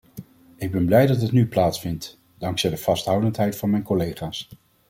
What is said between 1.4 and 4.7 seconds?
plaatsvindt, dankzij de vasthoudendheid van mijn collega's.